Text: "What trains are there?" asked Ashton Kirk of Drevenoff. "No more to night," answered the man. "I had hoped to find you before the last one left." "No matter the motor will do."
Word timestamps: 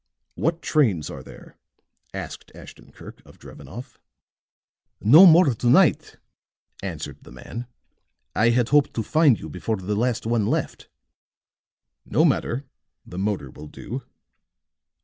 "What 0.33 0.63
trains 0.63 1.11
are 1.11 1.21
there?" 1.21 1.59
asked 2.11 2.51
Ashton 2.55 2.91
Kirk 2.91 3.21
of 3.23 3.37
Drevenoff. 3.37 3.99
"No 4.99 5.27
more 5.27 5.53
to 5.53 5.67
night," 5.69 6.17
answered 6.81 7.19
the 7.23 7.31
man. 7.31 7.67
"I 8.35 8.49
had 8.49 8.69
hoped 8.69 8.95
to 8.95 9.03
find 9.03 9.39
you 9.39 9.47
before 9.47 9.77
the 9.77 9.93
last 9.95 10.25
one 10.25 10.47
left." 10.47 10.89
"No 12.03 12.25
matter 12.25 12.65
the 13.05 13.19
motor 13.19 13.51
will 13.51 13.67
do." 13.67 14.01